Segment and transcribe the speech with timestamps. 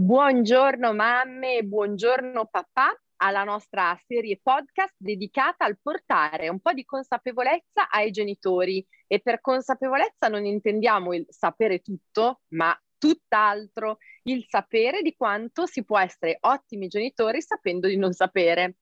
[0.00, 7.88] Buongiorno mamme, buongiorno papà alla nostra serie podcast dedicata al portare un po' di consapevolezza
[7.90, 15.16] ai genitori e per consapevolezza non intendiamo il sapere tutto, ma tutt'altro, il sapere di
[15.16, 18.76] quanto si può essere ottimi genitori sapendo di non sapere.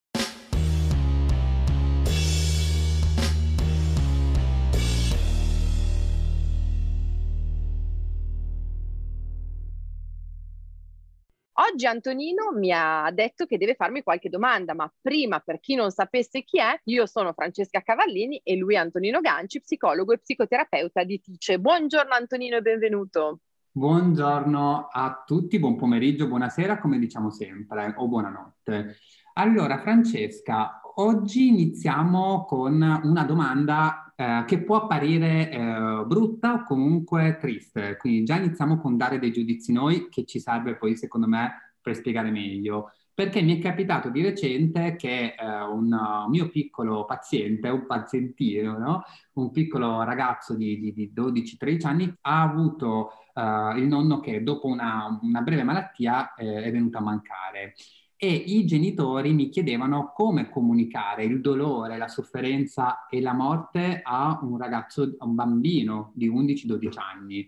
[11.73, 15.91] Oggi Antonino mi ha detto che deve farmi qualche domanda, ma prima, per chi non
[15.91, 21.03] sapesse chi è, io sono Francesca Cavallini e lui è Antonino Ganci, psicologo e psicoterapeuta
[21.03, 21.59] di Tice.
[21.59, 23.41] Buongiorno Antonino e benvenuto.
[23.73, 28.97] Buongiorno a tutti, buon pomeriggio, buonasera, come diciamo sempre, o buonanotte.
[29.35, 37.37] Allora, Francesca, oggi iniziamo con una domanda eh, che può apparire eh, brutta o comunque
[37.39, 41.75] triste, quindi già iniziamo con dare dei giudizi noi che ci serve poi secondo me
[41.81, 42.93] per spiegare meglio.
[43.13, 48.77] Perché mi è capitato di recente che eh, un uh, mio piccolo paziente, un pazientino,
[48.77, 49.03] no?
[49.35, 54.67] un piccolo ragazzo di, di, di 12-13 anni, ha avuto uh, il nonno che dopo
[54.67, 57.75] una, una breve malattia eh, è venuto a mancare
[58.19, 64.39] e i genitori mi chiedevano come comunicare il dolore, la sofferenza e la morte a
[64.43, 67.47] un ragazzo, a un bambino di 11-12 anni.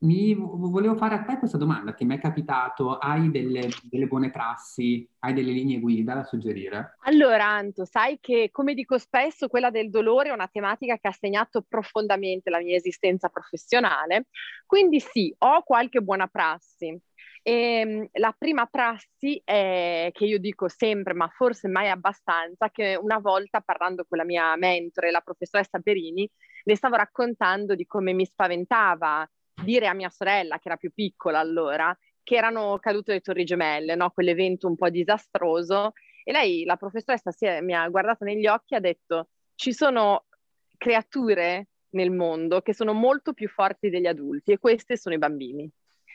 [0.00, 4.30] Mi volevo fare a te questa domanda, che mi è capitato, hai delle, delle, buone
[4.30, 6.96] prassi, hai delle linee guida da suggerire?
[7.00, 11.12] Allora Anto, sai che come dico spesso quella del dolore è una tematica che ha
[11.12, 14.26] segnato profondamente la mia esistenza professionale,
[14.66, 16.96] quindi sì, ho qualche buona prassi.
[17.42, 22.96] E, ehm, la prima prassi è, che io dico sempre, ma forse mai abbastanza, che
[23.00, 26.30] una volta parlando con la mia mentore, la professoressa Perini,
[26.62, 29.28] le stavo raccontando di come mi spaventava
[29.62, 33.94] dire a mia sorella, che era più piccola allora, che erano cadute le torri gemelle,
[33.94, 34.10] no?
[34.10, 35.92] quell'evento un po' disastroso.
[36.24, 40.26] E lei, la professoressa, è, mi ha guardato negli occhi e ha detto, ci sono
[40.76, 45.70] creature nel mondo che sono molto più forti degli adulti e questi sono i bambini.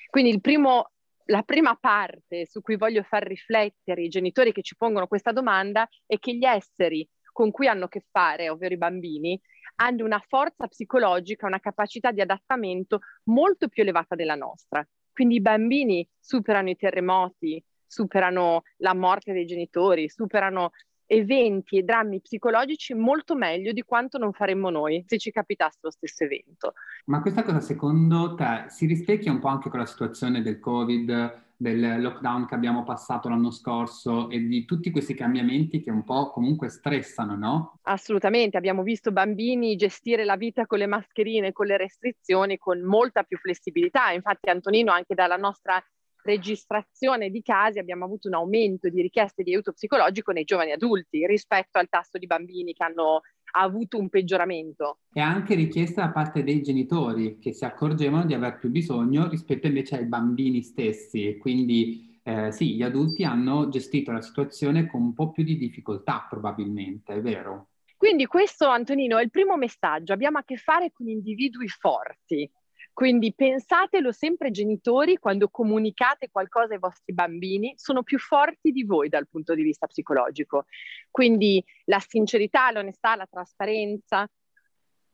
[0.10, 0.92] Quindi primo,
[1.26, 5.88] la prima parte su cui voglio far riflettere i genitori che ci pongono questa domanda
[6.06, 9.42] è che gli esseri con cui hanno a che fare, ovvero i bambini,
[9.76, 14.86] hanno una forza psicologica, una capacità di adattamento molto più elevata della nostra.
[15.12, 20.72] Quindi i bambini superano i terremoti, superano la morte dei genitori, superano
[21.06, 25.92] eventi e drammi psicologici molto meglio di quanto non faremmo noi se ci capitasse lo
[25.92, 26.74] stesso evento.
[27.06, 31.42] Ma questa cosa secondo te si rispecchia un po' anche con la situazione del Covid,
[31.64, 36.30] del lockdown che abbiamo passato l'anno scorso e di tutti questi cambiamenti che un po'
[36.30, 37.80] comunque stressano, no?
[37.84, 43.24] Assolutamente, abbiamo visto bambini gestire la vita con le mascherine, con le restrizioni, con molta
[43.24, 44.12] più flessibilità.
[44.12, 45.82] Infatti Antonino anche dalla nostra
[46.24, 51.26] registrazione di casi abbiamo avuto un aumento di richieste di aiuto psicologico nei giovani adulti
[51.26, 53.22] rispetto al tasso di bambini che hanno
[53.62, 55.00] avuto un peggioramento.
[55.14, 59.68] E anche richiesta da parte dei genitori che si accorgevano di aver più bisogno rispetto
[59.68, 61.38] invece ai bambini stessi.
[61.40, 66.26] Quindi eh, sì, gli adulti hanno gestito la situazione con un po' più di difficoltà
[66.30, 67.68] probabilmente, è vero?
[67.98, 70.12] Quindi questo, Antonino, è il primo messaggio.
[70.12, 72.50] Abbiamo a che fare con individui forti,
[72.94, 79.10] quindi pensatelo sempre genitori quando comunicate qualcosa ai vostri bambini, sono più forti di voi
[79.10, 80.66] dal punto di vista psicologico.
[81.10, 84.30] Quindi la sincerità, l'onestà, la trasparenza,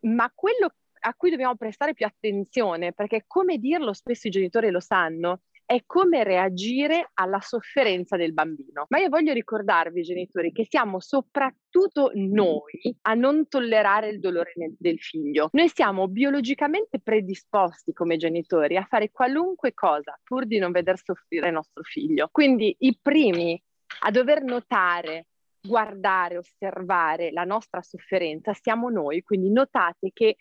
[0.01, 4.81] ma quello a cui dobbiamo prestare più attenzione, perché come dirlo spesso i genitori lo
[4.81, 8.87] sanno, è come reagire alla sofferenza del bambino.
[8.89, 14.97] Ma io voglio ricordarvi, genitori, che siamo soprattutto noi a non tollerare il dolore del
[14.97, 15.49] figlio.
[15.51, 21.51] Noi siamo biologicamente predisposti come genitori a fare qualunque cosa pur di non veder soffrire
[21.51, 22.29] nostro figlio.
[22.31, 23.61] Quindi i primi
[23.99, 25.27] a dover notare
[25.61, 30.35] guardare, osservare la nostra sofferenza siamo noi, quindi notate che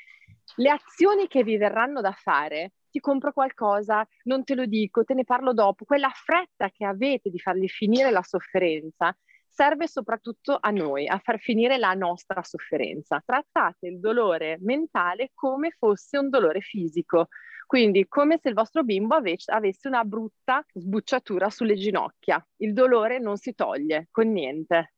[0.57, 5.15] le azioni che vi verranno da fare ti compro qualcosa, non te lo dico, te
[5.15, 9.17] ne parlo dopo, quella fretta che avete di fargli finire la sofferenza
[9.59, 13.21] serve soprattutto a noi, a far finire la nostra sofferenza.
[13.27, 17.27] Trattate il dolore mentale come fosse un dolore fisico,
[17.67, 22.43] quindi come se il vostro bimbo avesse una brutta sbucciatura sulle ginocchia.
[22.59, 24.95] Il dolore non si toglie con niente,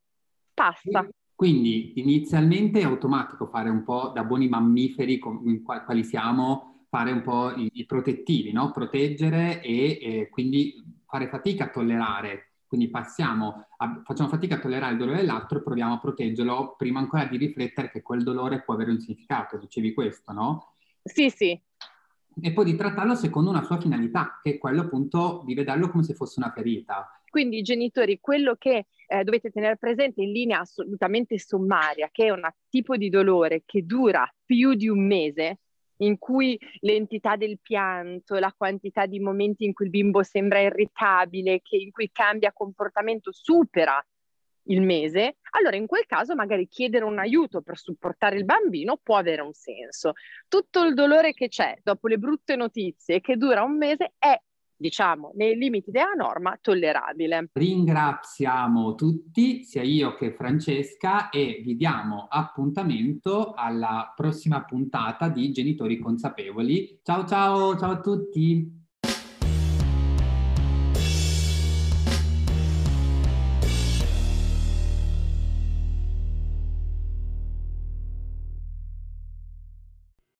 [0.53, 1.09] passa.
[1.33, 7.53] Quindi inizialmente è automatico fare un po' da buoni mammiferi, quali siamo, fare un po'
[7.55, 8.71] i, i protettivi, no?
[8.71, 10.75] proteggere e eh, quindi
[11.07, 12.49] fare fatica a tollerare.
[12.67, 16.99] Quindi passiamo, a, facciamo fatica a tollerare il dolore dell'altro e proviamo a proteggerlo prima
[16.99, 19.57] ancora di riflettere che quel dolore può avere un significato.
[19.57, 20.73] Dicevi questo, no?
[21.01, 21.57] Sì, sì.
[22.41, 26.03] e poi di trattarlo secondo una sua finalità, che è quello appunto di vederlo come
[26.03, 27.09] se fosse una ferita.
[27.29, 32.29] Quindi i genitori, quello che eh, dovete tenere presente in linea assolutamente sommaria, che è
[32.31, 35.59] un tipo di dolore che dura più di un mese,
[36.01, 41.61] in cui l'entità del pianto, la quantità di momenti in cui il bimbo sembra irritabile,
[41.61, 44.03] che, in cui cambia comportamento supera
[44.65, 49.17] il mese, allora in quel caso magari chiedere un aiuto per supportare il bambino può
[49.17, 50.13] avere un senso.
[50.47, 54.39] Tutto il dolore che c'è dopo le brutte notizie che dura un mese è
[54.81, 57.49] diciamo, nei limiti della norma tollerabile.
[57.53, 65.99] Ringraziamo tutti, sia io che Francesca, e vi diamo appuntamento alla prossima puntata di Genitori
[65.99, 66.99] Consapevoli.
[67.03, 68.80] Ciao ciao, ciao a tutti!